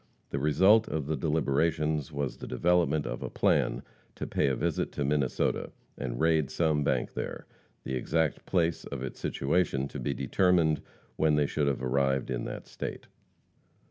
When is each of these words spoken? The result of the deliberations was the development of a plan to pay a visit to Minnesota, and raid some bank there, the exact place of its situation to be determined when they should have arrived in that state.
The 0.31 0.39
result 0.39 0.87
of 0.87 1.05
the 1.05 1.15
deliberations 1.15 2.11
was 2.11 2.35
the 2.37 2.47
development 2.47 3.05
of 3.05 3.21
a 3.21 3.29
plan 3.29 3.83
to 4.15 4.25
pay 4.25 4.47
a 4.47 4.55
visit 4.55 4.91
to 4.93 5.03
Minnesota, 5.05 5.69
and 5.95 6.19
raid 6.19 6.49
some 6.49 6.83
bank 6.83 7.13
there, 7.13 7.45
the 7.83 7.93
exact 7.93 8.47
place 8.47 8.83
of 8.83 9.03
its 9.03 9.19
situation 9.19 9.87
to 9.89 9.99
be 9.99 10.15
determined 10.15 10.81
when 11.17 11.35
they 11.35 11.45
should 11.45 11.67
have 11.67 11.83
arrived 11.83 12.31
in 12.31 12.45
that 12.45 12.65
state. 12.65 13.05